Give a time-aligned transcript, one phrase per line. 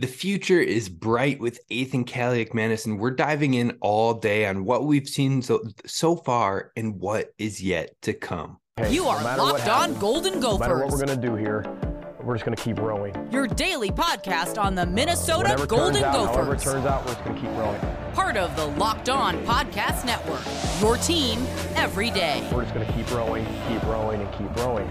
[0.00, 4.84] The future is bright with Athan Kaliakmanis, and we're diving in all day on what
[4.84, 8.58] we've seen so, so far and what is yet to come.
[8.76, 10.60] Hey, you are no locked on Golden Gophers.
[10.60, 11.64] No matter what we're going to do here,
[12.22, 13.12] we're just going to keep rowing.
[13.32, 16.36] Your daily podcast on the Minnesota Whatever Golden turns out, Gophers.
[16.36, 17.80] However it turns out, we're just going to keep rowing.
[18.12, 20.42] Part of the Locked On Podcast Network.
[20.80, 21.40] Your team
[21.74, 22.48] every day.
[22.52, 24.88] We're just going to keep rowing, keep rowing, and keep rowing.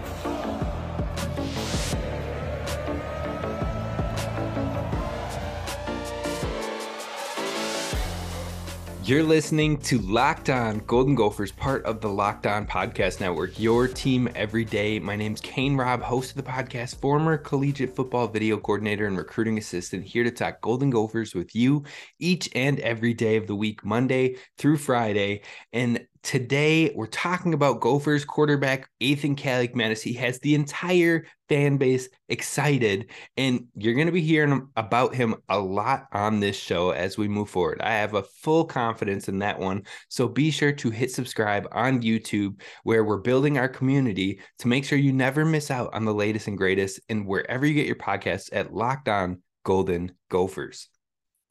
[9.08, 13.88] You're listening to Locked On Golden Gophers, part of the Locked On Podcast Network, your
[13.88, 14.98] team every day.
[14.98, 19.56] My name's Kane Robb, host of the podcast, former collegiate football video coordinator and recruiting
[19.56, 21.84] assistant, here to talk Golden Gophers with you
[22.18, 25.40] each and every day of the week, Monday through Friday.
[25.72, 30.02] And Today, we're talking about Gophers quarterback Athan Kaliakmanis.
[30.02, 35.36] He has the entire fan base excited, and you're going to be hearing about him
[35.48, 37.80] a lot on this show as we move forward.
[37.80, 39.84] I have a full confidence in that one.
[40.08, 44.84] So be sure to hit subscribe on YouTube, where we're building our community to make
[44.84, 47.96] sure you never miss out on the latest and greatest, and wherever you get your
[47.96, 50.88] podcasts at Locked On Golden Gophers.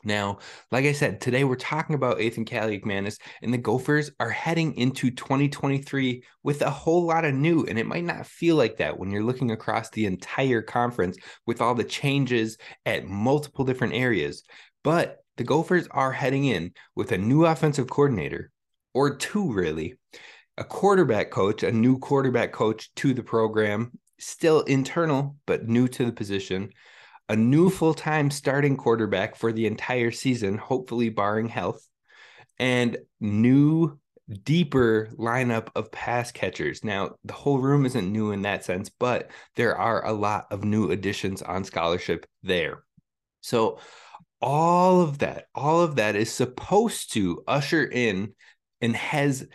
[0.04, 0.40] Now,
[0.72, 5.10] like I said, today we're talking about Athan Kaliakmanis, and the Gophers are heading into
[5.10, 7.66] 2023 with a whole lot of new.
[7.66, 11.62] And it might not feel like that when you're looking across the entire conference with
[11.62, 14.44] all the changes at multiple different areas.
[14.84, 18.52] But the Gophers are heading in with a new offensive coordinator,
[18.94, 19.96] or two really,
[20.58, 26.06] a quarterback coach, a new quarterback coach to the program, still internal, but new to
[26.06, 26.72] the position
[27.30, 31.86] a new full time starting quarterback for the entire season, hopefully barring health,
[32.58, 34.00] and new
[34.44, 36.84] deeper lineup of pass catchers.
[36.84, 40.64] Now, the whole room isn't new in that sense, but there are a lot of
[40.64, 42.84] new additions on scholarship there.
[43.42, 43.80] So,
[44.42, 48.34] all of that, all of that is supposed to usher in
[48.82, 49.48] and has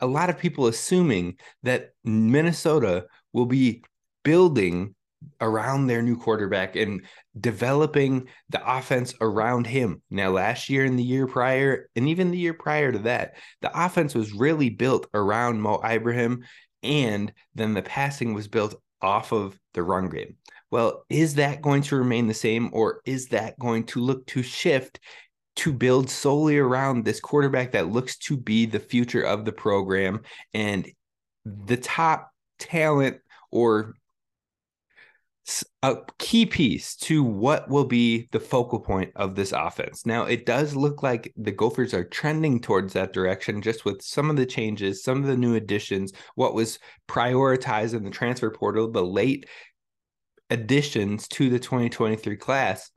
[0.00, 3.82] a lot of people assuming that Minnesota will be
[4.24, 4.94] building
[5.40, 7.02] around their new quarterback and
[7.38, 10.02] developing the offense around him.
[10.10, 13.84] Now, last year and the year prior, and even the year prior to that, the
[13.84, 16.44] offense was really built around Mo Ibrahim,
[16.82, 20.36] and then the passing was built off of the run game.
[20.70, 24.42] Well, is that going to remain the same, or is that going to look to
[24.42, 25.00] shift
[25.56, 30.20] to build solely around this quarterback that looks to be the future of the program
[30.54, 30.88] and
[31.44, 33.18] the top talent
[33.50, 33.94] or
[35.82, 40.04] a key piece to what will be the focal point of this offense.
[40.04, 44.30] Now, it does look like the Gophers are trending towards that direction just with some
[44.30, 46.78] of the changes, some of the new additions, what was
[47.08, 49.46] prioritized in the transfer portal, the late
[50.50, 52.90] additions to the 2023 class.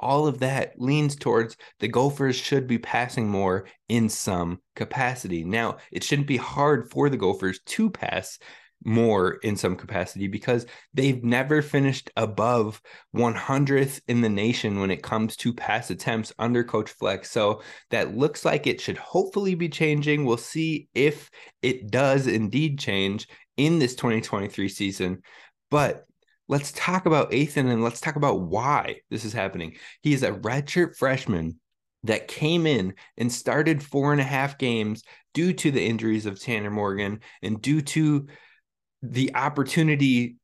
[0.00, 5.44] All of that leans towards the Gophers should be passing more in some capacity.
[5.44, 8.38] Now, it shouldn't be hard for the Gophers to pass
[8.84, 12.80] more in some capacity because they've never finished above
[13.14, 17.24] 100th in the nation when it comes to pass attempts under coach Fleck.
[17.24, 20.24] So that looks like it should hopefully be changing.
[20.24, 21.30] We'll see if
[21.62, 25.22] it does indeed change in this 2023 season.
[25.70, 26.04] But
[26.48, 29.76] let's talk about Athan and let's talk about why this is happening.
[30.02, 31.58] He is a redshirt freshman
[32.04, 35.02] that came in and started four and a half games
[35.34, 38.28] due to the injuries of Tanner Morgan and due to
[39.02, 40.36] the opportunity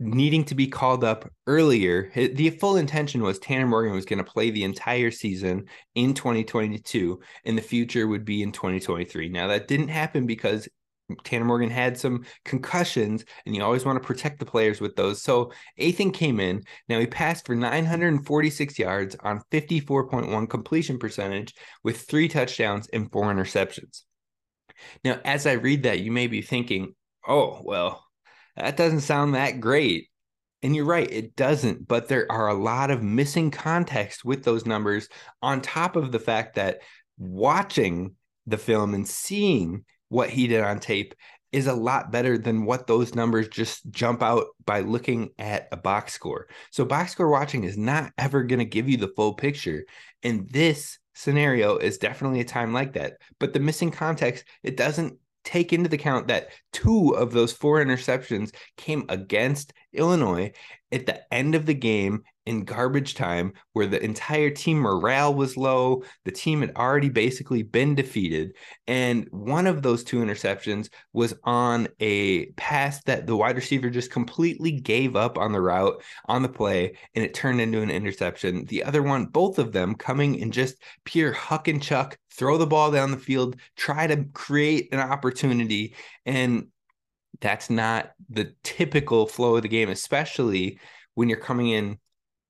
[0.00, 2.10] needing to be called up earlier.
[2.14, 7.20] The full intention was Tanner Morgan was going to play the entire season in 2022,
[7.44, 9.28] and the future would be in 2023.
[9.28, 10.68] Now, that didn't happen because
[11.24, 15.22] Tanner Morgan had some concussions, and you always want to protect the players with those.
[15.22, 16.62] So Athan came in.
[16.88, 23.24] Now he passed for 946 yards on 54.1 completion percentage with three touchdowns and four
[23.24, 24.02] interceptions.
[25.02, 26.94] Now, as I read that, you may be thinking,
[27.28, 28.04] oh, well,
[28.56, 30.08] that doesn't sound that great.
[30.62, 34.66] And you're right, it doesn't, but there are a lot of missing context with those
[34.66, 35.08] numbers
[35.40, 36.80] on top of the fact that
[37.16, 38.16] watching
[38.46, 41.14] the film and seeing what he did on tape
[41.52, 45.76] is a lot better than what those numbers just jump out by looking at a
[45.76, 46.48] box score.
[46.70, 49.84] So box score watching is not ever going to give you the full picture.
[50.22, 53.14] And this scenario is definitely a time like that.
[53.40, 55.18] But the missing context, it doesn't
[55.48, 60.52] take into account that two of those four interceptions came against Illinois
[60.92, 65.58] at the end of the game in garbage time where the entire team morale was
[65.58, 66.02] low.
[66.24, 68.56] The team had already basically been defeated.
[68.86, 74.10] And one of those two interceptions was on a pass that the wide receiver just
[74.10, 78.64] completely gave up on the route on the play and it turned into an interception.
[78.64, 82.66] The other one, both of them coming in just pure huck and chuck, throw the
[82.66, 85.94] ball down the field, try to create an opportunity.
[86.24, 86.68] And
[87.42, 90.80] that's not the typical flow of the game, especially
[91.14, 91.98] when you're coming in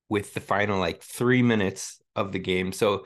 [0.08, 2.72] with the final like three minutes of the game.
[2.72, 3.04] So,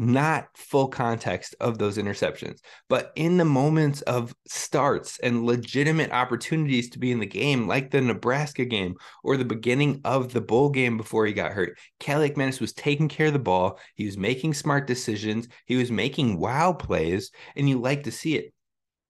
[0.00, 6.88] not full context of those interceptions, but in the moments of starts and legitimate opportunities
[6.90, 8.94] to be in the game, like the Nebraska game
[9.24, 13.26] or the beginning of the bowl game before he got hurt, Kaliakmanis was taking care
[13.26, 13.80] of the ball.
[13.96, 15.48] He was making smart decisions.
[15.66, 18.54] He was making wow plays, and you like to see it.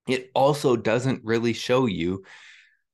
[0.06, 2.24] It also doesn't really show you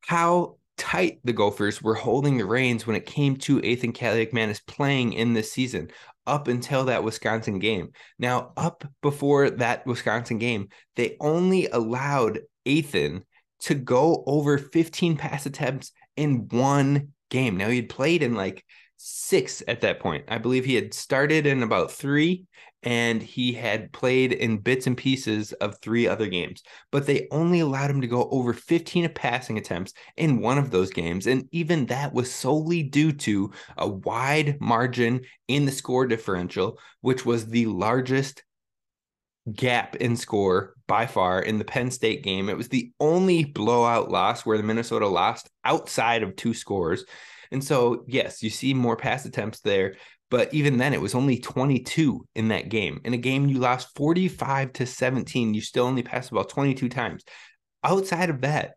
[0.01, 5.13] how tight the Gophers were holding the reins when it came to Ethan Kaliakmanis playing
[5.13, 5.91] in this season
[6.27, 7.91] up until that Wisconsin game.
[8.19, 13.25] Now, up before that Wisconsin game, they only allowed Ethan
[13.61, 17.57] to go over 15 pass attempts in one game.
[17.57, 18.65] Now, he'd played in like
[18.97, 20.25] six at that point.
[20.29, 22.45] I believe he had started in about three
[22.85, 27.61] and he had played in bits and pieces of three other games, but they only
[27.61, 31.27] allowed him to go over 15 passing attempts in one of those games.
[31.27, 37.25] And even that was solely due to a wide margin in the score differential, which
[37.25, 38.45] was the largest
[39.53, 42.49] gap in score by far in the Penn State game.
[42.51, 47.05] It was the only blowout loss where the Minnesota lost outside of two scores.
[47.51, 49.97] And so, yes, you see more pass attempts there,
[50.35, 53.01] but even then, it was only 22 in that game.
[53.05, 57.23] In a game you lost 45 to 17, you still only passed about 22 times.
[57.85, 58.73] Outside of that,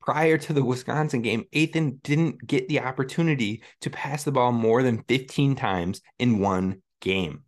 [0.00, 4.82] prior to the Wisconsin game, Ethan didn't get the opportunity to pass the ball more
[4.82, 7.42] than 15 times in one game.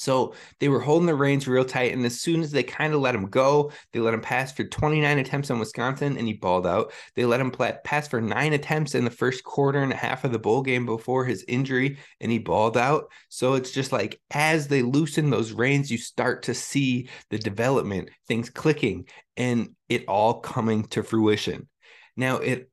[0.00, 1.92] So they were holding the reins real tight.
[1.92, 4.64] And as soon as they kind of let him go, they let him pass for
[4.64, 6.94] 29 attempts on Wisconsin and he balled out.
[7.16, 10.32] They let him pass for nine attempts in the first quarter and a half of
[10.32, 13.12] the bowl game before his injury and he balled out.
[13.28, 18.08] So it's just like as they loosen those reins, you start to see the development,
[18.26, 19.06] things clicking,
[19.36, 21.68] and it all coming to fruition.
[22.16, 22.70] Now, it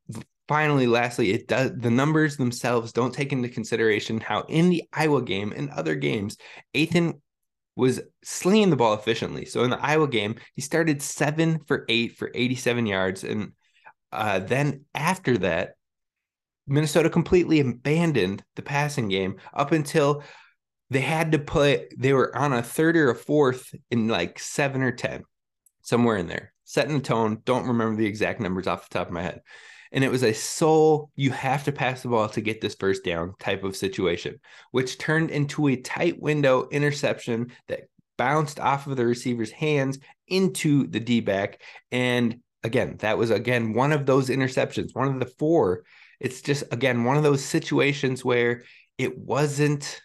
[0.48, 5.22] finally, lastly, it does the numbers themselves don't take into consideration how in the Iowa
[5.22, 6.38] game and other games,
[6.74, 7.22] Ethan
[7.76, 9.46] was slinging the ball efficiently.
[9.46, 13.24] So in the Iowa game, he started seven for eight for 87 yards.
[13.24, 13.52] And
[14.12, 15.76] uh, then after that,
[16.66, 20.24] Minnesota completely abandoned the passing game up until
[20.90, 24.82] they had to play, they were on a third or a fourth in like seven
[24.82, 25.24] or 10,
[25.82, 27.42] somewhere in there, setting the tone.
[27.46, 29.42] Don't remember the exact numbers off the top of my head.
[29.92, 33.04] And it was a sole, you have to pass the ball to get this first
[33.04, 34.40] down type of situation,
[34.72, 40.88] which turned into a tight window interception that bounced off of the receiver's hands into
[40.88, 41.62] the D back.
[41.92, 45.84] And again, that was again one of those interceptions, one of the four.
[46.20, 48.64] It's just again one of those situations where
[48.98, 50.02] it wasn't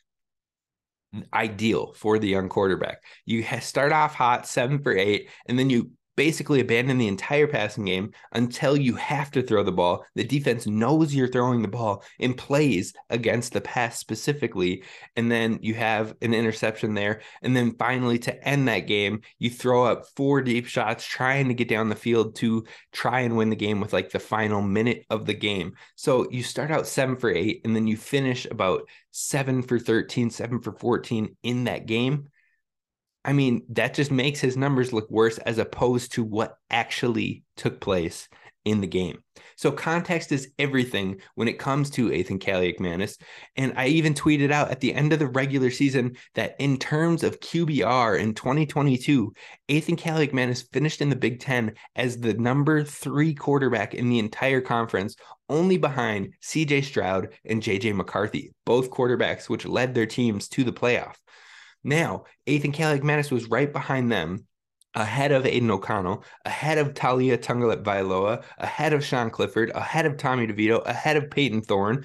[1.33, 3.03] ideal for the young quarterback.
[3.25, 7.85] You start off hot, seven for eight, and then you basically abandon the entire passing
[7.85, 10.05] game until you have to throw the ball.
[10.15, 14.85] The defense knows you're throwing the ball and plays against the pass specifically.
[15.17, 17.23] And then you have an interception there.
[17.43, 21.55] And then finally, to end that game, you throw up four deep shots trying to
[21.55, 25.05] get down the field to try and win the game with like the final minute
[25.11, 25.75] of the game.
[25.95, 30.31] So you start out seven for eight, and then you finish about seven for 13,
[30.31, 32.29] seven for 14 in that game.
[33.25, 37.81] I mean, that just makes his numbers look worse as opposed to what actually took
[37.81, 38.29] place
[38.65, 39.23] in the game.
[39.57, 43.21] So context is everything when it comes to Ethan Kaliakmanis.
[43.57, 47.23] And I even tweeted out at the end of the regular season that in terms
[47.23, 49.33] of QBR in 2022,
[49.69, 54.61] Ethan Kaliakmanis finished in the Big Ten as the number three quarterback in the entire
[54.61, 55.17] conference,
[55.49, 60.73] only behind CJ Stroud and JJ McCarthy, both quarterbacks which led their teams to the
[60.73, 61.17] playoff.
[61.85, 64.47] Now, Ethan Kaliakmanis was right behind them,
[64.95, 70.17] ahead of Aidan O'Connell, ahead of Talia Taulia Tagovailoa, ahead of Sean Clifford, ahead of
[70.17, 72.05] Tommy DeVito, ahead of Payton Thorne.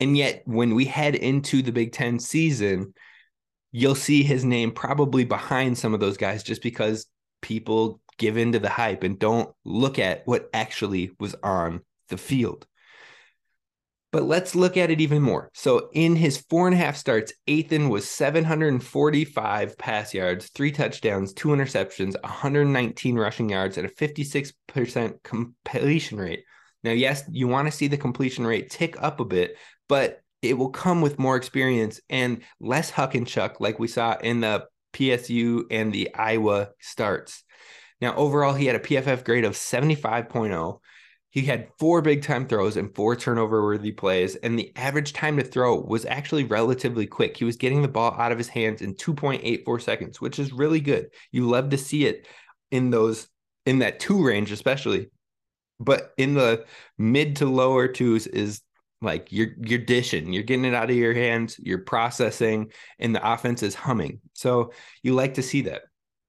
[0.00, 2.94] And yet, when we head into the Big Ten season,
[3.72, 7.06] you'll see his name probably behind some of those guys just because
[7.42, 12.66] people give into the hype and don't look at what actually was on the field.
[14.14, 15.50] But let's look at it even more.
[15.54, 21.32] So, in his four and a half starts, Ethan was 745 pass yards, three touchdowns,
[21.32, 26.44] two interceptions, 119 rushing yards, and a 56% completion rate.
[26.84, 29.56] Now, yes, you want to see the completion rate tick up a bit,
[29.88, 34.16] but it will come with more experience and less huck and chuck like we saw
[34.18, 37.42] in the PSU and the Iowa starts.
[38.00, 40.78] Now, overall, he had a PFF grade of 75.0.
[41.34, 45.36] He had four big time throws and four turnover worthy plays, and the average time
[45.36, 47.36] to throw was actually relatively quick.
[47.36, 50.78] He was getting the ball out of his hands in 2.84 seconds, which is really
[50.78, 51.08] good.
[51.32, 52.28] You love to see it
[52.70, 53.26] in those
[53.66, 55.10] in that two range, especially.
[55.80, 56.66] But in the
[56.98, 58.60] mid to lower twos is
[59.02, 63.32] like you're you're dishing, you're getting it out of your hands, you're processing, and the
[63.32, 64.20] offense is humming.
[64.34, 64.70] So
[65.02, 65.82] you like to see that.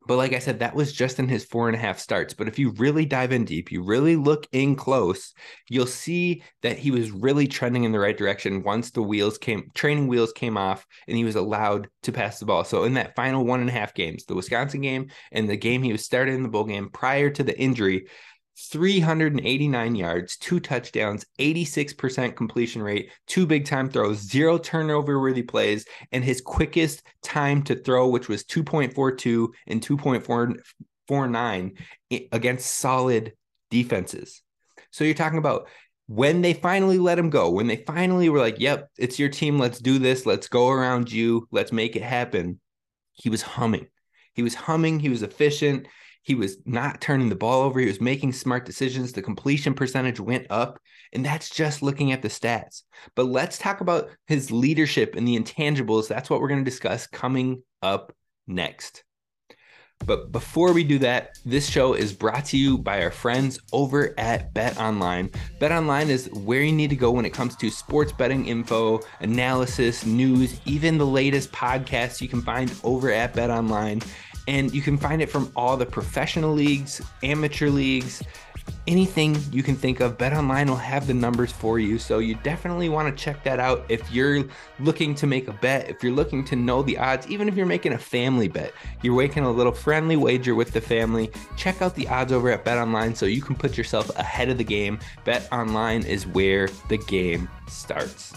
[0.07, 2.33] But like I said, that was just in his four and a half starts.
[2.33, 5.33] But if you really dive in deep, you really look in close,
[5.69, 9.71] you'll see that he was really trending in the right direction once the wheels came,
[9.73, 12.63] training wheels came off, and he was allowed to pass the ball.
[12.63, 15.81] So in that final one and a half games, the Wisconsin game and the game
[15.81, 18.07] he was started in the bowl game prior to the injury,
[18.57, 25.85] 389 yards, two touchdowns, 86% completion rate, two big time throws, zero turnover worthy plays,
[26.11, 31.77] and his quickest time to throw, which was 2.42 and 2.49
[32.31, 33.33] against solid
[33.69, 34.41] defenses.
[34.91, 35.67] So you're talking about
[36.07, 39.59] when they finally let him go, when they finally were like, yep, it's your team,
[39.59, 42.61] let's do this, let's go around you, let's make it happen.
[43.11, 43.87] He was humming.
[44.33, 45.87] He was humming, he was efficient
[46.25, 47.79] he was not turning the ball over.
[47.79, 49.11] He was making smart decisions.
[49.11, 50.79] The completion percentage went up.
[51.13, 52.81] And that's just looking at the stats.
[53.15, 56.07] But let's talk about his leadership and the intangibles.
[56.07, 58.11] That's what we're going to discuss coming up
[58.47, 59.03] next.
[59.99, 64.19] But before we do that, this show is brought to you by our friends over
[64.19, 65.29] at Bet Online.
[65.59, 68.99] Bet Online is where you need to go when it comes to sports betting info,
[69.19, 74.01] analysis, news, even the latest podcasts you can find over at Bet Online.
[74.47, 78.21] And you can find it from all the professional leagues, amateur leagues,
[78.87, 80.17] anything you can think of.
[80.17, 81.97] Bet Online will have the numbers for you.
[81.97, 84.45] So you definitely want to check that out if you're
[84.79, 87.65] looking to make a bet, if you're looking to know the odds, even if you're
[87.65, 91.31] making a family bet, you're making a little friendly wager with the family.
[91.57, 94.57] Check out the odds over at Bet Online so you can put yourself ahead of
[94.57, 94.99] the game.
[95.23, 98.33] Bet Online is where the game starts.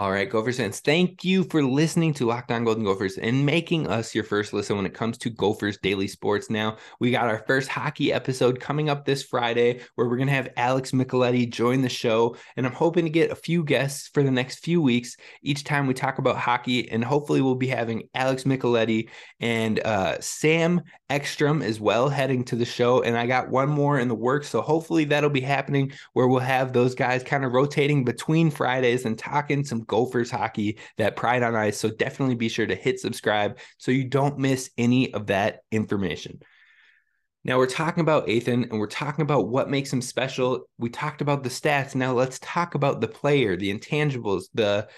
[0.00, 3.86] All right, Gophers fans, thank you for listening to Locked On Golden Gophers and making
[3.86, 6.48] us your first listen when it comes to Gophers daily sports.
[6.48, 10.34] Now, we got our first hockey episode coming up this Friday where we're going to
[10.34, 12.34] have Alex Micheletti join the show.
[12.56, 15.86] And I'm hoping to get a few guests for the next few weeks each time
[15.86, 16.90] we talk about hockey.
[16.90, 20.80] And hopefully, we'll be having Alex Micheletti and uh, Sam
[21.10, 23.02] Ekstrom as well heading to the show.
[23.02, 24.48] And I got one more in the works.
[24.48, 29.04] So hopefully, that'll be happening where we'll have those guys kind of rotating between Fridays
[29.04, 31.76] and talking some Gophers hockey, that Pride on Ice.
[31.78, 36.40] So definitely be sure to hit subscribe so you don't miss any of that information.
[37.42, 40.68] Now we're talking about Ethan and we're talking about what makes him special.
[40.78, 41.96] We talked about the stats.
[41.96, 44.88] Now let's talk about the player, the intangibles, the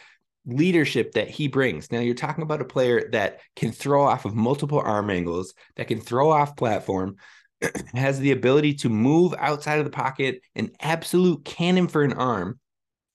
[0.44, 1.90] leadership that he brings.
[1.90, 5.88] Now you're talking about a player that can throw off of multiple arm angles, that
[5.88, 7.16] can throw off platform,
[7.94, 12.58] has the ability to move outside of the pocket, an absolute cannon for an arm,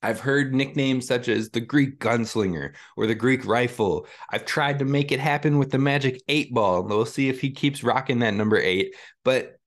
[0.03, 4.07] I've heard nicknames such as the Greek gunslinger or the Greek rifle.
[4.31, 6.83] I've tried to make it happen with the magic eight ball.
[6.83, 8.95] We'll see if he keeps rocking that number eight.
[9.23, 9.57] But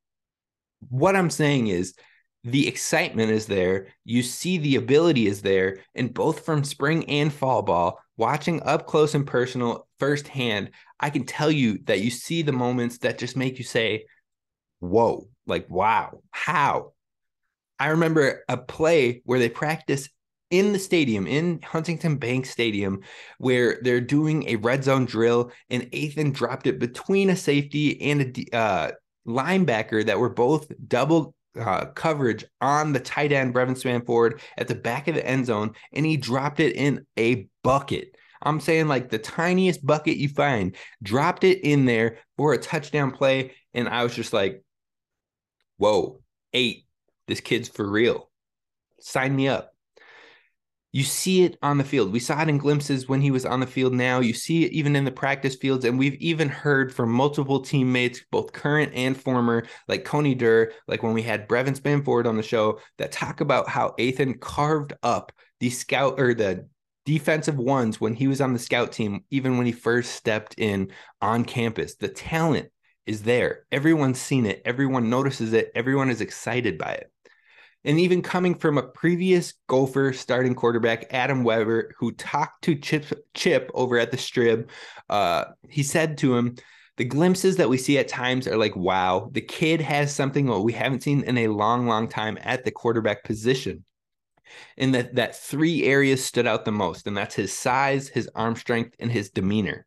[0.88, 1.94] what I'm saying is
[2.44, 3.88] the excitement is there.
[4.04, 5.80] You see the ability is there.
[5.94, 11.24] And both from spring and fall ball, watching up close and personal firsthand, I can
[11.24, 14.06] tell you that you see the moments that just make you say,
[14.78, 16.92] Whoa, like, wow, how?
[17.78, 20.08] I remember a play where they practice
[20.50, 23.00] in the stadium, in Huntington Bank Stadium,
[23.38, 28.36] where they're doing a red zone drill, and Ethan dropped it between a safety and
[28.52, 28.90] a uh,
[29.26, 34.74] linebacker that were both double uh, coverage on the tight end Brevin Spann-Ford at the
[34.74, 38.16] back of the end zone, and he dropped it in a bucket.
[38.42, 43.12] I'm saying like the tiniest bucket you find, dropped it in there for a touchdown
[43.12, 44.64] play, and I was just like,
[45.76, 46.20] "Whoa,
[46.52, 46.86] eight!
[47.26, 48.30] This kid's for real.
[48.98, 49.74] Sign me up."
[50.92, 52.12] You see it on the field.
[52.12, 54.20] We saw it in glimpses when he was on the field now.
[54.20, 55.84] You see it even in the practice fields.
[55.84, 61.02] And we've even heard from multiple teammates, both current and former, like Coney Durr, like
[61.02, 65.30] when we had Brevin Spann-Ford on the show, that talk about how Ethan carved up
[65.60, 66.66] the scout or the
[67.06, 70.90] defensive ones when he was on the scout team, even when he first stepped in
[71.22, 71.94] on campus.
[71.96, 72.68] The talent
[73.06, 73.64] is there.
[73.70, 74.60] Everyone's seen it.
[74.64, 75.70] Everyone notices it.
[75.74, 77.12] Everyone is excited by it.
[77.84, 83.06] And even coming from a previous Gopher starting quarterback, Adam Weber, who talked to Chip,
[83.34, 84.68] Chip over at the Strib,
[85.08, 86.56] uh, he said to him,
[86.98, 90.60] the glimpses that we see at times are like, wow, the kid has something that
[90.60, 93.84] we haven't seen in a long, long time at the quarterback position.
[94.76, 98.56] And that that three areas stood out the most, and that's his size, his arm
[98.56, 99.86] strength, and his demeanor.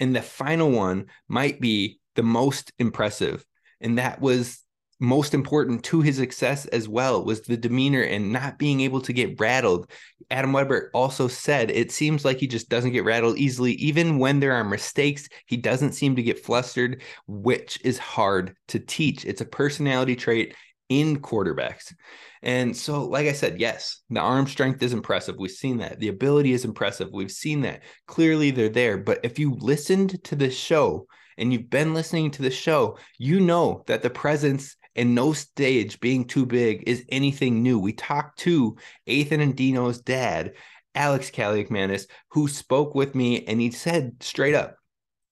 [0.00, 3.46] And the final one might be the most impressive,
[3.80, 4.62] and that was
[5.00, 9.12] most important to his success as well was the demeanor and not being able to
[9.12, 9.90] get rattled.
[10.30, 13.72] Adam Weber also said it seems like he just doesn't get rattled easily.
[13.72, 18.78] Even when there are mistakes, he doesn't seem to get flustered, which is hard to
[18.78, 19.24] teach.
[19.24, 20.54] It's a personality trait
[20.90, 21.94] in quarterbacks.
[22.42, 25.36] And so, like I said, yes, the arm strength is impressive.
[25.38, 25.98] We've seen that.
[26.00, 27.08] The ability is impressive.
[27.12, 27.82] We've seen that.
[28.06, 28.98] Clearly, they're there.
[28.98, 31.06] But if you listened to the show
[31.38, 36.00] and you've been listening to the show, you know that the presence and no stage
[36.00, 37.78] being too big is anything new.
[37.78, 40.54] We talked to Ethan and Dino's dad,
[40.94, 44.76] Alex Kaliakmanis, who spoke with me and he said straight up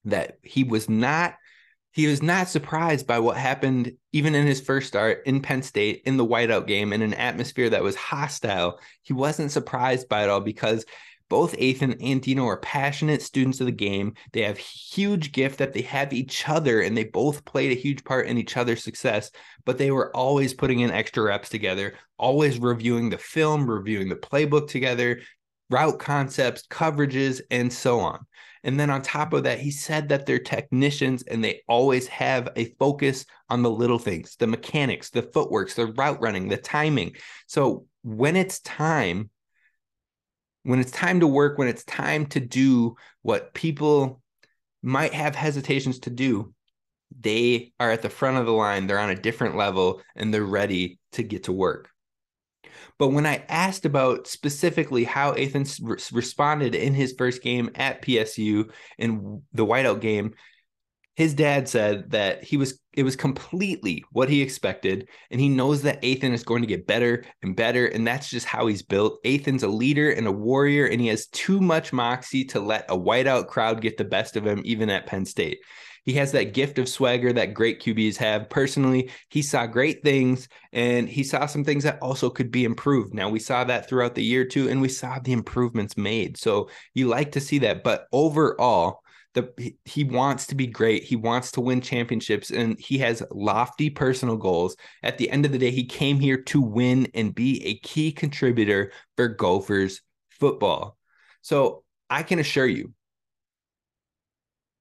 [0.04, 1.34] that he was not
[1.92, 6.02] he was not surprised by what happened even in his first start in Penn State
[6.04, 8.78] in the whiteout game in an atmosphere that was hostile.
[9.02, 10.84] He wasn't surprised by it all because
[11.28, 14.14] both Ethan and Dino are passionate students of the game.
[14.32, 18.04] They have huge gift that they have each other and they both played a huge
[18.04, 19.30] part in each other's success,
[19.64, 24.16] but they were always putting in extra reps together, always reviewing the film, reviewing the
[24.16, 25.20] playbook together,
[25.70, 28.24] route concepts, coverages, and so on.
[28.64, 32.48] And then on top of that, he said that they're technicians and they always have
[32.56, 37.16] a focus on the little things, the mechanics, the footworks, the route running, the timing.
[37.46, 39.30] So when it's time,
[40.68, 44.20] when it's time to work, when it's time to do what people
[44.82, 46.52] might have hesitations to do,
[47.18, 48.86] they are at the front of the line.
[48.86, 51.88] They're on a different level and they're ready to get to work.
[52.98, 55.64] But when I asked about specifically how Ethan
[56.12, 60.34] responded in his first game at PSU in the whiteout game,
[61.16, 65.82] his dad said that he was it was completely what he expected and he knows
[65.82, 69.20] that Ethan is going to get better and better and that's just how he's built.
[69.24, 72.98] Ethan's a leader and a warrior and he has too much moxie to let a
[72.98, 75.60] whiteout crowd get the best of him even at Penn State.
[76.02, 78.50] He has that gift of swagger that great QBs have.
[78.50, 83.14] Personally, he saw great things and he saw some things that also could be improved.
[83.14, 86.36] Now, we saw that throughout the year too, and we saw the improvements made.
[86.36, 87.84] So you like to see that.
[87.84, 89.02] But overall,
[89.34, 91.04] the he wants to be great.
[91.04, 94.76] He wants to win championships and he has lofty personal goals.
[95.02, 98.12] At the end of the day, he came here to win and be a key
[98.12, 100.00] contributor for Gophers
[100.30, 100.96] football.
[101.42, 102.92] So I can assure you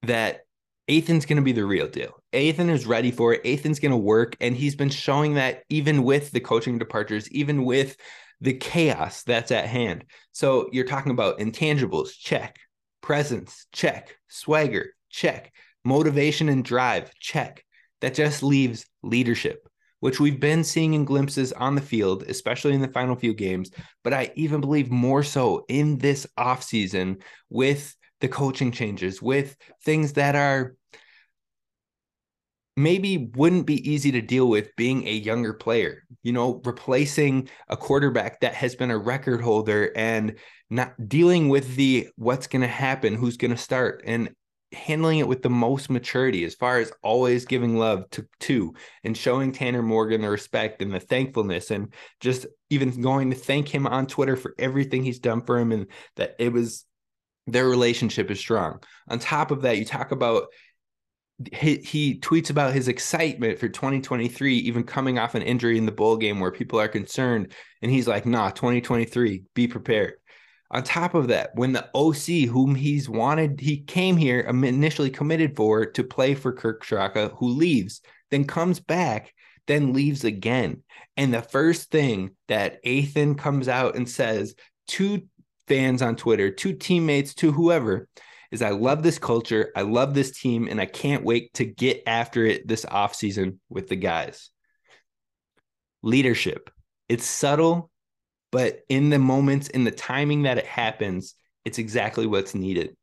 [0.02, 0.40] that
[0.88, 2.22] Ethan's going to be the real deal.
[2.32, 3.42] Ethan is ready for it.
[3.44, 4.36] Ethan's going to work.
[4.40, 7.96] And he's been showing that even with the coaching departures, even with
[8.40, 10.04] the chaos that's at hand.
[10.32, 12.58] So you're talking about intangibles, check.
[13.08, 14.18] Presence, check.
[14.28, 15.50] Swagger, check.
[15.82, 17.64] Motivation and drive, check.
[18.02, 19.66] That just leaves leadership,
[20.00, 23.70] which we've been seeing in glimpses on the field, especially in the final few games.
[24.04, 30.12] But I even believe more so in this offseason with the coaching changes, with things
[30.12, 30.74] that are
[32.78, 37.76] maybe wouldn't be easy to deal with being a younger player, you know, replacing a
[37.76, 40.36] quarterback that has been a record holder and
[40.70, 44.30] not dealing with the what's going to happen, who's going to start, and
[44.72, 49.16] handling it with the most maturity as far as always giving love to two and
[49.16, 53.86] showing Tanner Morgan the respect and the thankfulness and just even going to thank him
[53.86, 55.86] on Twitter for everything he's done for him and
[56.16, 56.84] that it was
[57.48, 58.80] their relationship is strong.
[59.08, 60.48] On top of that, you talk about
[61.52, 65.92] he, he tweets about his excitement for 2023, even coming off an injury in the
[65.92, 67.52] bowl game where people are concerned.
[67.80, 70.14] And he's like, nah, 2023, be prepared.
[70.70, 75.10] On top of that, when the OC, whom he's wanted, he came here um, initially
[75.10, 79.32] committed for to play for Kirk Ciarrocca, who leaves, then comes back,
[79.66, 80.82] then leaves again.
[81.16, 84.54] And the first thing that Ethan comes out and says
[84.88, 85.22] to
[85.68, 88.08] fans on Twitter, to teammates, to whoever,
[88.50, 89.70] is I love this culture.
[89.76, 93.88] I love this team, and I can't wait to get after it this offseason with
[93.88, 94.50] the guys.
[96.02, 96.70] Leadership.
[97.08, 97.90] It's subtle,
[98.50, 101.34] but in the moments, in the timing that it happens,
[101.64, 102.96] it's exactly what's needed.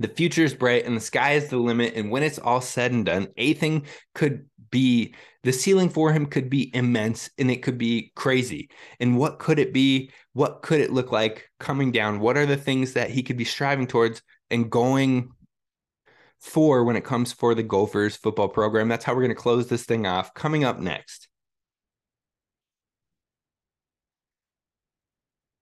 [0.00, 1.94] The future is bright and the sky is the limit.
[1.94, 6.48] And when it's all said and done, anything could be the ceiling for him could
[6.48, 8.70] be immense and it could be crazy.
[8.98, 10.10] And what could it be?
[10.32, 12.20] What could it look like coming down?
[12.20, 15.30] What are the things that he could be striving towards and going
[16.40, 18.88] for when it comes for the Gophers football program.
[18.88, 20.34] That's how we're going to close this thing off.
[20.34, 21.28] Coming up next.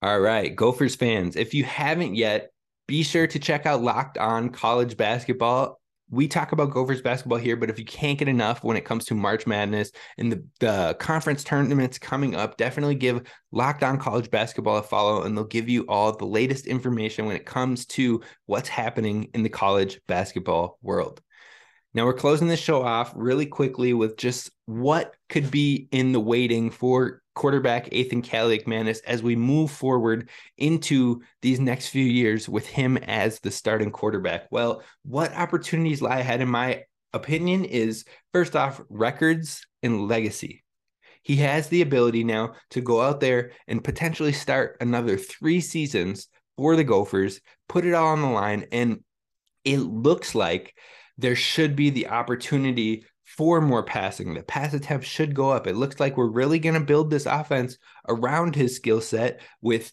[0.00, 2.50] All right, Gophers fans, if you haven't yet,
[2.86, 7.56] be sure to check out Locked On College Basketball we talk about Gophers basketball here,
[7.56, 10.96] but if you can't get enough when it comes to March Madness and the, the
[10.98, 15.68] conference tournaments coming up, definitely give Locked On College Basketball a follow, and they'll give
[15.68, 20.78] you all the latest information when it comes to what's happening in the college basketball
[20.82, 21.20] world.
[21.94, 26.20] Now we're closing this show off really quickly with just what could be in the
[26.20, 32.66] waiting for quarterback Athan Kaliakmanis as we move forward into these next few years with
[32.66, 34.48] him as the starting quarterback.
[34.50, 36.82] Well, what opportunities lie ahead, in my
[37.14, 40.64] opinion, is first off, records and legacy.
[41.22, 46.28] He has the ability now to go out there and potentially start another three seasons
[46.56, 49.04] for the Gophers, put it all on the line, and
[49.64, 50.74] it looks like
[51.18, 53.04] there should be the opportunity
[53.38, 54.34] for more passing.
[54.34, 55.68] The pass attempts should go up.
[55.68, 59.92] It looks like we're really going to build this offense around his skill set with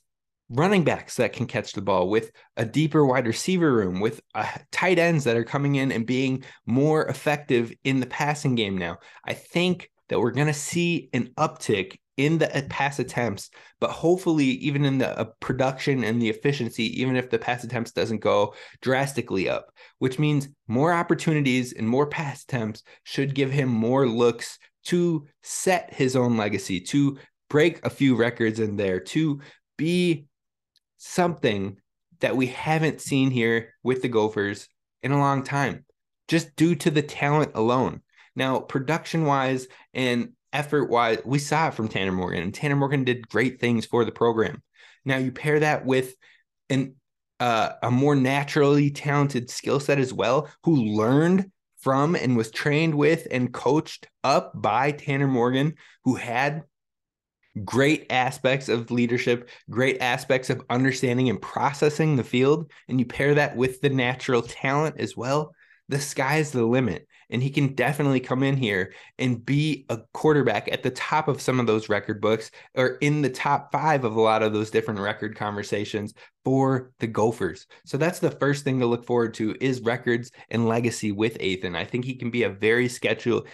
[0.49, 4.47] running backs that can catch the ball, with a deeper wide receiver room, with uh,
[4.71, 8.97] tight ends that are coming in and being more effective in the passing game now.
[9.23, 13.49] I think that we're going to see an uptick in the uh, pass attempts,
[13.79, 17.91] but hopefully even in the uh, production and the efficiency, even if the pass attempts
[17.91, 23.69] doesn't go drastically up, which means more opportunities and more pass attempts should give him
[23.69, 27.17] more looks to set his own legacy, to
[27.49, 29.41] break a few records in there, to
[29.77, 30.25] be
[30.97, 31.77] something
[32.21, 34.69] that we haven't seen here with the Gophers
[35.03, 35.85] in a long time,
[36.27, 38.01] just due to the talent alone.
[38.35, 43.03] Now, production wise and effort wise, we saw it from Tanner Morgan, and Tanner Morgan
[43.03, 44.63] did great things for the program.
[45.03, 46.15] Now you pair that with
[46.69, 46.95] an
[47.39, 52.95] uh, a more naturally talented skill set as well, who learned from and was trained
[52.95, 56.63] with and coached up by Tanner Morgan, who had
[57.63, 63.35] great aspects of leadership, great aspects of understanding and processing the field, and you pair
[63.35, 65.53] that with the natural talent as well,
[65.89, 70.71] the sky's the limit and he can definitely come in here and be a quarterback
[70.71, 74.15] at the top of some of those record books or in the top five of
[74.15, 77.67] a lot of those different record conversations for the Gophers.
[77.85, 81.75] So that's the first thing to look forward to is records and legacy with Athan.
[81.75, 83.45] I think he can be a very schedule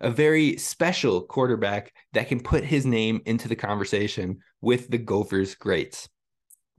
[0.00, 5.54] a very special quarterback that can put his name into the conversation with the Gophers
[5.54, 6.08] greats.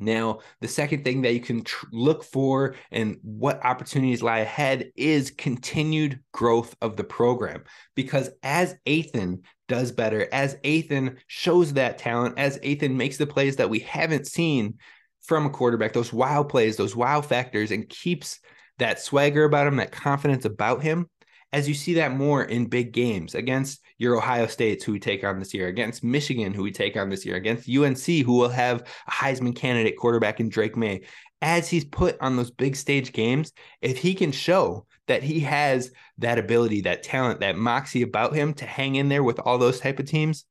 [0.02, 4.92] Now, the second thing that you can tr- look for and what opportunities lie ahead
[4.96, 7.64] is continued growth of the program.
[7.96, 13.58] Because as Athan does better, as Athan shows that talent, as Athan makes the plays
[13.58, 14.80] that we haven't seen
[15.22, 18.40] from a quarterback, those wow plays, those wow factors, and keeps
[18.80, 21.08] that swagger about him, that confidence about him,
[21.54, 25.24] as you see that more in big games against your Ohio States, who we take
[25.24, 28.50] on this year, against Michigan, who we take on this year, against UNC, who will
[28.50, 31.02] have a Heisman candidate quarterback in Drake Maye,
[31.42, 35.92] As he's put on those big stage games, if he can show that he has
[36.20, 39.80] that ability, that talent, that moxie about him to hang in there with all those
[39.80, 40.46] type of teams,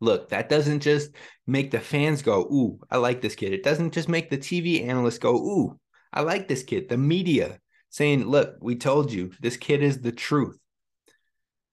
[0.00, 1.10] look, that doesn't just
[1.46, 3.52] make the fans go, ooh, I like this kid.
[3.52, 5.78] It doesn't just make the TV analysts go, ooh,
[6.12, 6.88] I like this kid.
[6.88, 7.60] The media
[7.92, 10.58] saying, look, we told you this kid is the truth.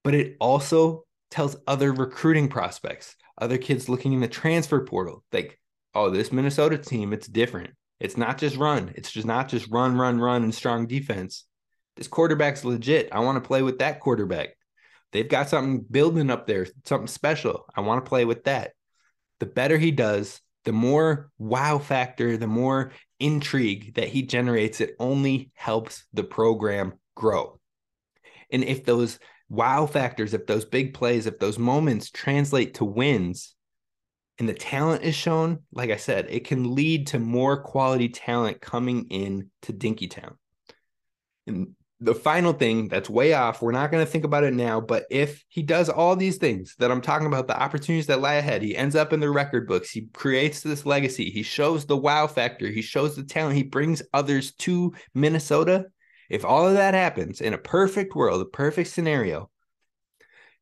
[0.03, 5.59] But it also tells other recruiting prospects, other kids looking in the transfer portal, like,
[5.95, 7.71] oh, this Minnesota team, it's different.
[7.99, 8.91] It's not just run.
[8.95, 11.45] It's just not just run, run, run, and strong defense.
[11.95, 13.09] This quarterback's legit.
[13.11, 14.49] I want to play with that quarterback.
[15.11, 17.65] They've got something building up there, something special.
[17.75, 18.71] I want to play with that.
[19.39, 24.95] The better he does, the more wow factor, the more intrigue that he generates, it
[24.99, 27.59] only helps the program grow.
[28.51, 29.19] And if those
[29.49, 33.55] wow factors, if those big plays, if those moments translate to wins
[34.37, 38.61] and the talent is shown, like I said, it can lead to more quality talent
[38.61, 40.35] coming in to Dinkytown.
[41.47, 44.79] And the final thing that's way off, we're not going to think about it now,
[44.79, 48.35] but if he does all these things that I'm talking about, the opportunities that lie
[48.35, 51.97] ahead, he ends up in the record books, he creates this legacy, he shows the
[51.97, 55.87] wow factor, he shows the talent, he brings others to Minnesota.
[56.29, 59.49] If all of that happens in a perfect world, a perfect scenario,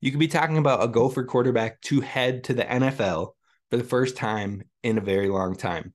[0.02, 3.34] you could be talking about a Gopher quarterback to head to the NFL
[3.70, 5.94] for the first time in a very long time.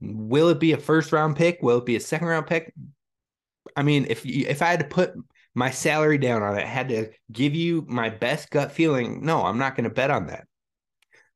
[0.00, 1.58] Will it be a first round pick?
[1.62, 2.72] Will it be a second round pick?
[3.78, 5.14] I mean, if if I had to put
[5.54, 9.24] my salary down on it, had to give you my best gut feeling.
[9.24, 10.48] No, I'm not going to bet on that.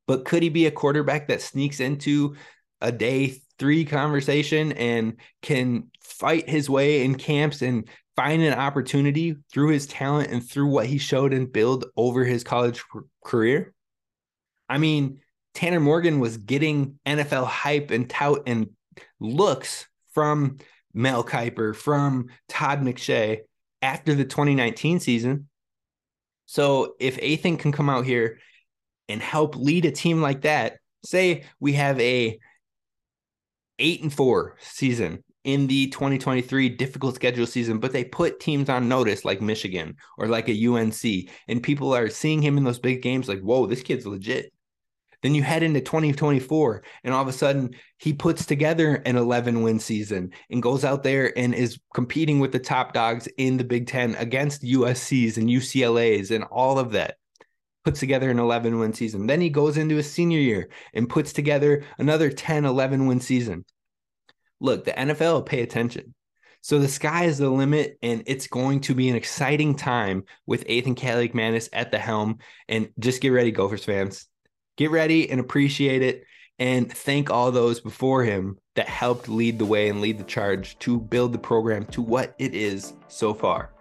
[0.09, 2.35] But could he be a quarterback that sneaks into
[2.81, 9.37] a day three conversation and can fight his way in camps and find an opportunity
[9.53, 12.83] through his talent and through what he showed and build over his college
[13.25, 13.73] career?
[14.69, 15.21] I mean,
[15.55, 18.71] Tanner Morgan was getting NFL hype and tout and
[19.21, 20.59] looks from
[20.95, 23.41] Mel Kiper, from Todd McShay.
[23.83, 25.49] after the 2019 season.
[26.47, 28.39] So if Ethan can come out here
[29.09, 32.39] and help lead a team like that, say we have a
[33.79, 38.89] eight and four season in the 2023 difficult schedule season, but they put teams on
[38.89, 41.03] notice like Michigan or like a UNC,
[41.49, 44.53] and people are seeing him in those big games like, whoa, this kid's legit.
[45.23, 49.63] Then you head into 2024, and all of a sudden he puts together an 11
[49.63, 53.65] win season and goes out there and is competing with the top dogs in the
[53.65, 57.17] Big Ten against USC's and UCLA's and all of that.
[57.85, 59.27] Puts together an 11 win season.
[59.27, 63.65] Then he goes into his senior year and puts together another 10, 11 win season.
[64.61, 66.15] Look, the NFL pay attention.
[66.65, 70.69] So the sky is the limit, and it's going to be an exciting time with
[70.71, 72.39] Ethan Kaliakmanis at the helm.
[72.69, 74.29] And just get ready, Gophers fans
[74.77, 76.25] get ready and appreciate it
[76.59, 80.79] and thank all those before him that helped lead the way and lead the charge
[80.79, 83.73] to build the program to what it is so far.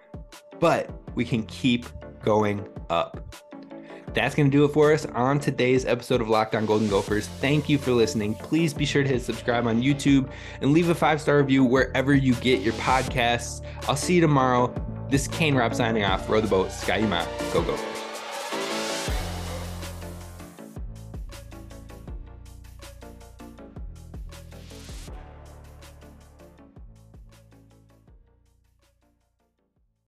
[0.60, 1.86] But we can keep
[2.23, 3.36] going up.
[4.13, 7.27] That's going to do it for us on today's episode of Locked On Golden Gophers.
[7.27, 8.36] Thank you for listening.
[8.36, 10.30] Please be sure to hit subscribe on YouTube
[10.62, 13.63] and leave a five star review wherever you get your podcasts.
[13.88, 14.73] I'll see you tomorrow.
[15.10, 16.30] This is Kane Robb signing off.
[16.30, 16.71] Row the boat.
[16.71, 17.27] Sky out.
[17.54, 18.00] Go, go.